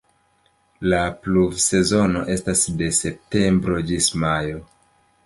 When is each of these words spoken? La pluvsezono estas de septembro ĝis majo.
La 0.93 1.01
pluvsezono 1.25 2.23
estas 2.37 2.63
de 2.79 2.87
septembro 3.01 3.79
ĝis 3.91 4.09
majo. 4.25 4.65